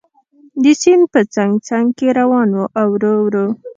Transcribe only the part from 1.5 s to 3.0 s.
څنګ کې روان و او